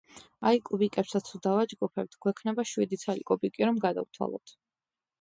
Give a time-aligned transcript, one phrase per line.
[0.51, 4.61] აი, კუბიკებსაც თუ დავაჯგუფებთ, გვექნება შვიდი ცალი კუბიკი რომ გადავთვალოთ.